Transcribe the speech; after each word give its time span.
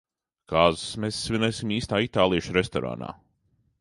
Kāzas 0.53 0.85
mēs 1.03 1.19
svinēsim 1.27 1.75
īstā 1.77 1.99
itāliešu 2.07 2.57
restorānā. 2.59 3.13